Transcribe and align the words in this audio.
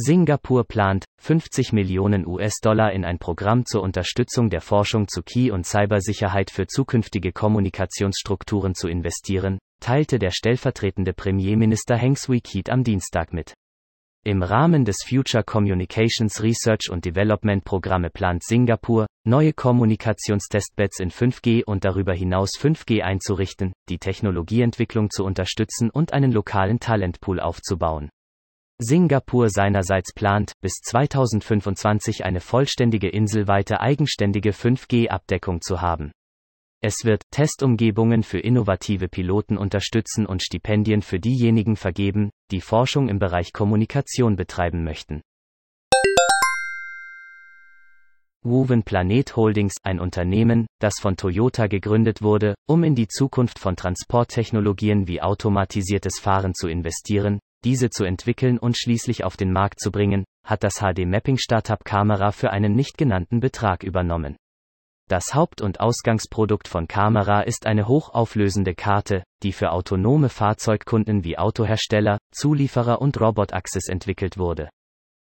Singapur 0.00 0.62
plant, 0.62 1.04
50 1.20 1.72
Millionen 1.72 2.24
US-Dollar 2.24 2.92
in 2.92 3.04
ein 3.04 3.18
Programm 3.18 3.66
zur 3.66 3.82
Unterstützung 3.82 4.48
der 4.48 4.60
Forschung 4.60 5.08
zu 5.08 5.24
Key- 5.24 5.50
und 5.50 5.66
Cybersicherheit 5.66 6.52
für 6.52 6.68
zukünftige 6.68 7.32
Kommunikationsstrukturen 7.32 8.76
zu 8.76 8.86
investieren, 8.86 9.58
teilte 9.80 10.20
der 10.20 10.30
stellvertretende 10.30 11.12
Premierminister 11.12 11.96
Heng 11.96 12.14
Swee-Keat 12.14 12.70
am 12.70 12.84
Dienstag 12.84 13.32
mit. 13.32 13.54
Im 14.24 14.44
Rahmen 14.44 14.84
des 14.84 14.98
Future 15.04 15.42
Communications 15.42 16.44
Research 16.44 16.90
und 16.90 17.04
Development 17.04 17.64
Programme 17.64 18.08
plant 18.08 18.44
Singapur, 18.44 19.08
neue 19.26 19.52
Kommunikationstestbeds 19.52 21.00
in 21.00 21.10
5G 21.10 21.64
und 21.64 21.84
darüber 21.84 22.14
hinaus 22.14 22.50
5G 22.56 23.00
einzurichten, 23.00 23.72
die 23.88 23.98
Technologieentwicklung 23.98 25.10
zu 25.10 25.24
unterstützen 25.24 25.90
und 25.90 26.12
einen 26.12 26.30
lokalen 26.30 26.78
Talentpool 26.78 27.40
aufzubauen. 27.40 28.10
Singapur 28.80 29.50
seinerseits 29.50 30.12
plant, 30.12 30.52
bis 30.60 30.74
2025 30.84 32.24
eine 32.24 32.40
vollständige 32.40 33.08
inselweite 33.08 33.80
eigenständige 33.80 34.50
5G-Abdeckung 34.50 35.60
zu 35.60 35.80
haben. 35.80 36.12
Es 36.80 37.04
wird 37.04 37.22
Testumgebungen 37.32 38.22
für 38.22 38.38
innovative 38.38 39.08
Piloten 39.08 39.58
unterstützen 39.58 40.26
und 40.26 40.44
Stipendien 40.44 41.02
für 41.02 41.18
diejenigen 41.18 41.74
vergeben, 41.74 42.30
die 42.52 42.60
Forschung 42.60 43.08
im 43.08 43.18
Bereich 43.18 43.52
Kommunikation 43.52 44.36
betreiben 44.36 44.84
möchten. 44.84 45.22
Woven 48.44 48.84
Planet 48.84 49.34
Holdings, 49.34 49.74
ein 49.82 49.98
Unternehmen, 49.98 50.68
das 50.80 50.94
von 51.00 51.16
Toyota 51.16 51.66
gegründet 51.66 52.22
wurde, 52.22 52.54
um 52.68 52.84
in 52.84 52.94
die 52.94 53.08
Zukunft 53.08 53.58
von 53.58 53.74
Transporttechnologien 53.74 55.08
wie 55.08 55.20
automatisiertes 55.20 56.20
Fahren 56.20 56.54
zu 56.54 56.68
investieren, 56.68 57.40
diese 57.68 57.90
zu 57.90 58.04
entwickeln 58.04 58.58
und 58.58 58.78
schließlich 58.78 59.24
auf 59.24 59.36
den 59.36 59.52
Markt 59.52 59.78
zu 59.78 59.90
bringen, 59.90 60.24
hat 60.42 60.64
das 60.64 60.76
HD-Mapping-Startup 60.76 61.84
Camera 61.84 62.32
für 62.32 62.50
einen 62.50 62.74
nicht 62.74 62.96
genannten 62.96 63.40
Betrag 63.40 63.82
übernommen. 63.82 64.38
Das 65.06 65.34
Haupt- 65.34 65.60
und 65.60 65.78
Ausgangsprodukt 65.78 66.66
von 66.66 66.88
Camera 66.88 67.42
ist 67.42 67.66
eine 67.66 67.86
hochauflösende 67.86 68.74
Karte, 68.74 69.22
die 69.42 69.52
für 69.52 69.72
autonome 69.72 70.30
Fahrzeugkunden 70.30 71.24
wie 71.24 71.36
Autohersteller, 71.36 72.16
Zulieferer 72.32 73.02
und 73.02 73.20
Robotaxis 73.20 73.88
entwickelt 73.88 74.38
wurde. 74.38 74.70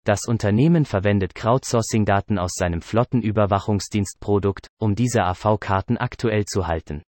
Das 0.06 0.22
Unternehmen 0.26 0.86
verwendet 0.86 1.36
Crowdsourcing-Daten 1.36 2.40
aus 2.40 2.52
seinem 2.54 2.82
Flottenüberwachungsdienstprodukt, 2.82 4.68
um 4.80 4.96
diese 4.96 5.24
AV-Karten 5.26 5.98
aktuell 5.98 6.46
zu 6.46 6.66
halten. 6.66 7.04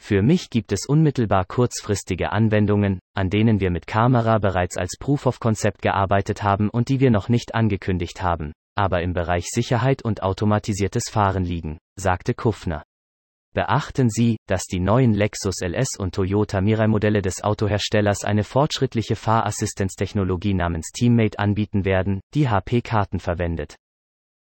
Für 0.00 0.22
mich 0.22 0.50
gibt 0.50 0.72
es 0.72 0.86
unmittelbar 0.86 1.44
kurzfristige 1.44 2.30
Anwendungen, 2.30 3.00
an 3.14 3.30
denen 3.30 3.60
wir 3.60 3.70
mit 3.70 3.86
Camera 3.86 4.38
bereits 4.38 4.76
als 4.76 4.96
Proof 4.98 5.26
of 5.26 5.40
Concept 5.40 5.82
gearbeitet 5.82 6.42
haben 6.42 6.68
und 6.68 6.88
die 6.88 7.00
wir 7.00 7.10
noch 7.10 7.28
nicht 7.28 7.54
angekündigt 7.54 8.22
haben, 8.22 8.52
aber 8.76 9.02
im 9.02 9.12
Bereich 9.12 9.46
Sicherheit 9.46 10.02
und 10.02 10.22
automatisiertes 10.22 11.08
Fahren 11.08 11.44
liegen, 11.44 11.78
sagte 11.98 12.34
Kuffner. 12.34 12.84
Beachten 13.54 14.10
Sie, 14.10 14.36
dass 14.46 14.64
die 14.64 14.80
neuen 14.80 15.14
Lexus 15.14 15.62
LS 15.62 15.98
und 15.98 16.14
Toyota 16.14 16.60
Mirai 16.60 16.88
Modelle 16.88 17.22
des 17.22 17.42
Autoherstellers 17.42 18.22
eine 18.22 18.44
fortschrittliche 18.44 19.16
Fahrassistenztechnologie 19.16 20.52
namens 20.52 20.90
Teammate 20.92 21.38
anbieten 21.38 21.86
werden, 21.86 22.20
die 22.34 22.50
HP-Karten 22.50 23.18
verwendet. 23.18 23.76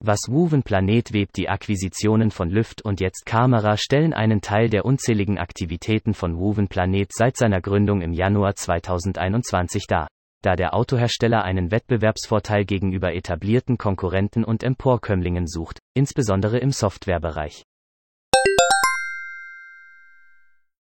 Was 0.05 0.23
Woven 0.29 0.65
Planet 0.65 1.13
webt 1.13 1.37
die 1.37 1.49
Akquisitionen 1.49 2.33
von 2.33 2.51
Lüft 2.51 2.83
und 2.83 3.01
jetzt 3.01 3.25
Kamera 3.25 3.77
stellen 3.77 4.13
einen 4.13 4.41
Teil 4.41 4.69
der 4.69 4.85
unzähligen 4.85 5.39
Aktivitäten 5.39 6.13
von 6.13 6.41
Woven 6.41 6.67
Planet 6.67 7.13
seit 7.13 7.37
seiner 7.37 7.61
Gründung 7.61 8.01
im 8.01 8.13
Januar 8.13 8.57
2021 8.57 9.85
dar 9.87 10.09
da 10.43 10.57
der 10.57 10.75
Autohersteller 10.75 11.45
einen 11.45 11.71
Wettbewerbsvorteil 11.71 12.65
gegenüber 12.65 13.15
etablierten 13.15 13.79
Konkurrenten 13.79 14.43
und 14.43 14.65
Emporkömmlingen 14.65 15.47
sucht, 15.47 15.79
insbesondere 15.95 16.59
im 16.59 16.73
Softwarebereich. 16.73 17.63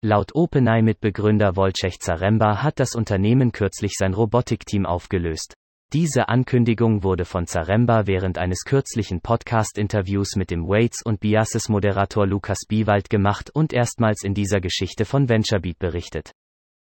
Laut 0.03 0.35
OpenAI-Mitbegründer 0.35 1.57
Wojciech 1.57 1.99
Zaremba 2.01 2.63
hat 2.63 2.81
das 2.81 2.95
Unternehmen 2.95 3.53
kürzlich 3.53 3.93
sein 3.99 4.15
Robotikteam 4.15 4.87
aufgelöst. 4.87 5.53
Diese 5.93 6.29
Ankündigung 6.29 7.03
wurde 7.03 7.25
von 7.25 7.49
Zaremba 7.49 8.07
während 8.07 8.39
eines 8.39 8.63
kürzlichen 8.65 9.21
Podcast-Interviews 9.21 10.37
mit 10.37 10.53
dem 10.53 10.69
Waits 10.69 11.03
und 11.05 11.19
Biases-Moderator 11.19 12.29
Lukas 12.29 12.59
Biewald 12.69 13.11
gemacht 13.11 13.51
und 13.53 13.73
erstmals 13.73 14.23
in 14.23 14.33
dieser 14.33 14.61
Geschichte 14.61 15.05
von 15.05 15.29
VentureBeat 15.29 15.81
berichtet. 15.81 16.31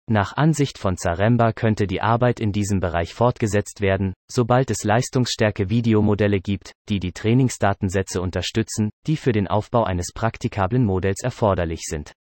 Nach 0.09 0.35
Ansicht 0.35 0.79
von 0.79 0.97
Zaremba 0.97 1.53
könnte 1.53 1.85
die 1.85 2.01
Arbeit 2.01 2.39
in 2.39 2.51
diesem 2.51 2.79
Bereich 2.79 3.13
fortgesetzt 3.13 3.81
werden, 3.81 4.15
sobald 4.31 4.71
es 4.71 4.83
leistungsstärke 4.83 5.69
Videomodelle 5.69 6.39
gibt, 6.39 6.71
die 6.89 6.99
die 6.99 7.11
Trainingsdatensätze 7.11 8.19
unterstützen, 8.19 8.89
die 9.05 9.17
für 9.17 9.31
den 9.31 9.47
Aufbau 9.47 9.83
eines 9.83 10.11
praktikablen 10.11 10.83
Modells 10.83 11.21
erforderlich 11.21 11.81
sind. 11.83 12.13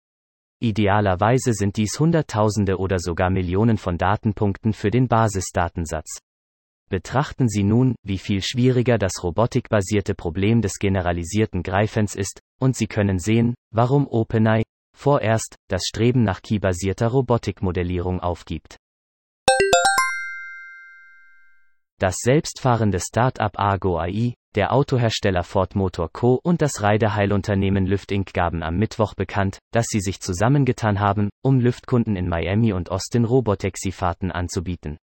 Idealerweise 0.60 1.52
sind 1.52 1.76
dies 1.76 2.00
Hunderttausende 2.00 2.78
oder 2.78 2.98
sogar 2.98 3.30
Millionen 3.30 3.76
von 3.76 3.96
Datenpunkten 3.96 4.72
für 4.72 4.90
den 4.90 5.06
Basisdatensatz. 5.06 6.18
Betrachten 6.90 7.48
Sie 7.48 7.64
nun, 7.64 7.94
wie 8.04 8.18
viel 8.18 8.42
schwieriger 8.42 8.98
das 8.98 9.22
robotikbasierte 9.22 10.14
Problem 10.14 10.62
des 10.62 10.78
generalisierten 10.78 11.62
Greifens 11.62 12.14
ist, 12.14 12.40
und 12.60 12.76
Sie 12.76 12.86
können 12.86 13.18
sehen, 13.18 13.54
warum 13.70 14.06
OpenAI, 14.06 14.62
vorerst 14.96 15.56
das 15.68 15.86
Streben 15.86 16.22
nach 16.22 16.42
Key-basierter 16.42 17.08
Robotikmodellierung 17.08 18.20
aufgibt. 18.20 18.76
Das 22.00 22.16
selbstfahrende 22.18 23.00
Start-up 23.00 23.58
Argo 23.58 23.98
AI, 23.98 24.34
der 24.54 24.72
Autohersteller 24.72 25.42
Ford 25.42 25.74
Motor 25.74 26.10
Co. 26.12 26.38
und 26.42 26.60
das 26.60 26.82
Reideheilunternehmen 26.82 27.86
Lyft 27.86 28.12
Inc. 28.12 28.32
gaben 28.32 28.62
am 28.62 28.76
Mittwoch 28.76 29.14
bekannt, 29.14 29.58
dass 29.72 29.86
sie 29.88 30.00
sich 30.00 30.20
zusammengetan 30.20 31.00
haben, 31.00 31.30
um 31.42 31.60
Lyft-Kunden 31.60 32.16
in 32.16 32.28
Miami 32.28 32.72
und 32.72 32.90
Austin 32.90 33.24
Robotaxi-Fahrten 33.24 34.30
anzubieten. 34.30 34.98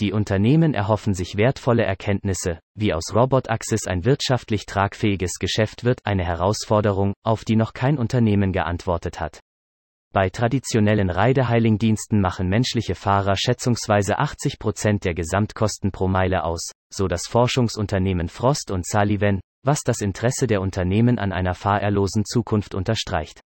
Die 0.00 0.12
Unternehmen 0.12 0.74
erhoffen 0.74 1.14
sich 1.14 1.36
wertvolle 1.36 1.84
Erkenntnisse, 1.84 2.60
wie 2.74 2.94
aus 2.94 3.14
Robotaxis 3.14 3.86
ein 3.86 4.04
wirtschaftlich 4.04 4.66
tragfähiges 4.66 5.34
Geschäft 5.38 5.84
wird, 5.84 6.00
eine 6.04 6.24
Herausforderung, 6.24 7.14
auf 7.24 7.44
die 7.44 7.56
noch 7.56 7.72
kein 7.72 7.98
Unternehmen 7.98 8.52
geantwortet 8.52 9.20
hat. 9.20 9.40
Bei 10.12 10.28
traditionellen 10.28 11.08
Reideheilingdiensten 11.08 12.20
machen 12.20 12.48
menschliche 12.48 12.94
Fahrer 12.94 13.34
schätzungsweise 13.36 14.18
80 14.18 14.58
Prozent 14.58 15.04
der 15.04 15.14
Gesamtkosten 15.14 15.90
pro 15.90 16.06
Meile 16.06 16.44
aus, 16.44 16.70
so 16.92 17.08
das 17.08 17.26
Forschungsunternehmen 17.26 18.28
Frost 18.28 18.70
und 18.70 18.86
Sullivan, 18.86 19.40
was 19.64 19.80
das 19.80 20.00
Interesse 20.00 20.46
der 20.46 20.60
Unternehmen 20.60 21.18
an 21.18 21.32
einer 21.32 21.54
fahrerlosen 21.54 22.24
Zukunft 22.24 22.74
unterstreicht. 22.74 23.40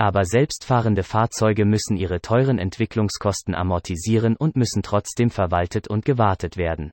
Aber 0.00 0.24
selbstfahrende 0.24 1.02
Fahrzeuge 1.02 1.66
müssen 1.66 1.98
ihre 1.98 2.22
teuren 2.22 2.58
Entwicklungskosten 2.58 3.54
amortisieren 3.54 4.34
und 4.34 4.56
müssen 4.56 4.82
trotzdem 4.82 5.28
verwaltet 5.28 5.88
und 5.88 6.06
gewartet 6.06 6.56
werden. 6.56 6.90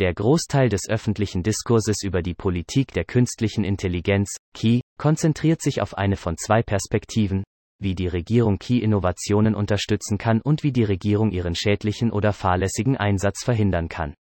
Der 0.00 0.14
Großteil 0.14 0.70
des 0.70 0.88
öffentlichen 0.88 1.42
Diskurses 1.42 2.02
über 2.02 2.22
die 2.22 2.32
Politik 2.32 2.94
der 2.94 3.04
künstlichen 3.04 3.62
Intelligenz, 3.62 4.34
KI, 4.54 4.80
konzentriert 4.98 5.60
sich 5.60 5.82
auf 5.82 5.98
eine 5.98 6.16
von 6.16 6.38
zwei 6.38 6.62
Perspektiven, 6.62 7.44
wie 7.78 7.94
die 7.94 8.08
Regierung 8.08 8.58
KI-Innovationen 8.58 9.54
unterstützen 9.54 10.16
kann 10.16 10.40
und 10.40 10.62
wie 10.62 10.72
die 10.72 10.84
Regierung 10.84 11.30
ihren 11.30 11.54
schädlichen 11.54 12.10
oder 12.10 12.32
fahrlässigen 12.32 12.96
Einsatz 12.96 13.44
verhindern 13.44 13.90
kann. 13.90 14.14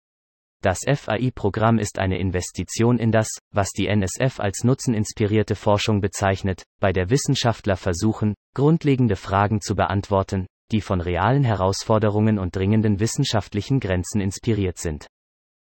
Das 0.64 0.82
FAI-Programm 0.86 1.80
ist 1.80 1.98
eine 1.98 2.20
Investition 2.20 3.00
in 3.00 3.12
das, 3.12 3.28
was 3.52 3.70
die 3.70 3.88
NSF 3.88 4.40
als 4.40 4.64
nutzeninspirierte 4.64 5.56
Forschung 5.56 6.02
bezeichnet, 6.02 6.64
bei 6.80 6.94
der 6.94 7.10
Wissenschaftler 7.10 7.78
versuchen, 7.78 8.36
grundlegende 8.54 9.16
Fragen 9.16 9.62
zu 9.62 9.76
beantworten, 9.76 10.46
die 10.72 10.82
von 10.82 11.02
realen 11.02 11.44
Herausforderungen 11.44 12.38
und 12.38 12.56
dringenden 12.56 13.00
wissenschaftlichen 13.00 13.80
Grenzen 13.80 14.22
inspiriert 14.22 14.78
sind. 14.78 15.08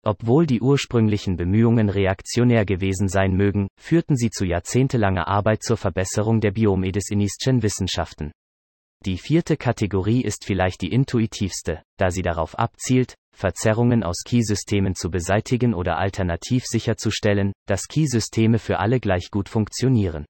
Obwohl 0.05 0.47
die 0.47 0.61
ursprünglichen 0.61 1.37
Bemühungen 1.37 1.89
reaktionär 1.89 2.65
gewesen 2.65 3.09
sein 3.09 3.33
mögen, 3.33 3.67
führten 3.77 4.17
sie 4.17 4.31
zu 4.31 4.45
jahrzehntelanger 4.45 5.27
Arbeit 5.27 5.65
zur 5.65 5.77
Verbesserung 5.77 6.41
der 6.41 6.53
biomedizinischen 6.53 7.65
Wissenschaften. 7.65 8.31
Die 9.05 9.19
vierte 9.19 9.57
Kategorie 9.57 10.23
ist 10.23 10.45
vielleicht 10.45 10.81
die 10.81 10.93
intuitivste, 10.93 11.83
da 11.99 12.11
sie 12.11 12.23
darauf 12.23 12.59
abzielt, 12.59 13.15
Verzerrungen 13.37 14.03
aus 14.03 14.23
Key-Systemen 14.25 14.95
zu 14.95 15.11
beseitigen 15.11 15.75
oder 15.75 15.99
alternativ 15.99 16.65
sicherzustellen, 16.65 17.53
dass 17.67 17.87
Key-Systeme 17.89 18.59
für 18.59 18.79
alle 18.79 18.99
gleich 18.99 19.31
gut 19.31 19.49
funktionieren. 19.49 20.25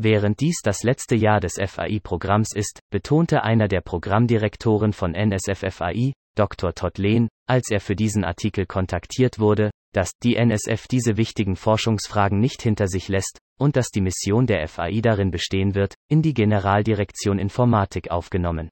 Während 0.00 0.38
dies 0.38 0.60
das 0.62 0.84
letzte 0.84 1.16
Jahr 1.16 1.40
des 1.40 1.54
FAI-Programms 1.54 2.54
ist, 2.54 2.78
betonte 2.90 3.42
einer 3.42 3.66
der 3.66 3.80
Programmdirektoren 3.80 4.92
von 4.92 5.14
NSF-FAI, 5.14 6.12
Dr. 6.36 6.72
Todd 6.72 6.98
Lehn, 6.98 7.28
als 7.48 7.68
er 7.72 7.80
für 7.80 7.96
diesen 7.96 8.22
Artikel 8.22 8.64
kontaktiert 8.64 9.40
wurde, 9.40 9.72
dass 9.92 10.12
die 10.22 10.36
NSF 10.36 10.86
diese 10.88 11.16
wichtigen 11.16 11.56
Forschungsfragen 11.56 12.38
nicht 12.38 12.62
hinter 12.62 12.86
sich 12.88 13.08
lässt 13.08 13.38
und 13.58 13.76
dass 13.76 13.88
die 13.88 14.00
Mission 14.00 14.46
der 14.46 14.66
FAI 14.68 15.00
darin 15.00 15.30
bestehen 15.30 15.74
wird, 15.74 15.94
in 16.08 16.22
die 16.22 16.34
Generaldirektion 16.34 17.38
Informatik 17.38 18.10
aufgenommen. 18.10 18.70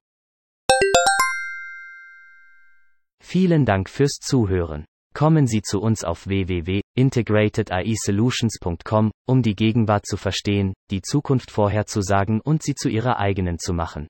Vielen 3.23 3.65
Dank 3.65 3.89
fürs 3.91 4.19
Zuhören. 4.21 4.85
Kommen 5.13 5.47
Sie 5.47 5.63
zu 5.63 5.81
uns 5.81 6.03
auf 6.05 6.27
www.integratedAIsolutions.com, 6.27 9.11
um 9.27 9.43
die 9.43 9.57
Gegenwart 9.57 10.07
zu 10.07 10.17
verstehen, 10.19 10.75
die 10.91 11.01
Zukunft 11.01 11.51
vorherzusagen 11.51 12.43
und 12.43 12.63
sie 12.63 12.75
zu 12.75 12.91
Ihrer 12.91 13.19
eigenen 13.19 13.59
zu 13.59 13.73
machen. 13.73 14.09